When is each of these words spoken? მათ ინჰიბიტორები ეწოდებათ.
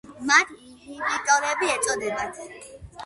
მათ 0.29 0.53
ინჰიბიტორები 0.69 1.71
ეწოდებათ. 1.75 2.41